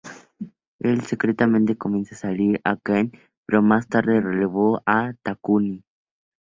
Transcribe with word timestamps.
Él 0.79 1.01
secretamente 1.03 1.77
comienza 1.77 2.15
a 2.15 2.17
salir 2.17 2.59
con 2.63 2.71
Akane, 2.73 3.11
pero 3.45 3.61
más 3.61 3.87
tarde 3.87 4.19
reveló 4.19 4.77
esto 4.79 4.83
a 4.87 5.13
Takumi. 5.21 5.83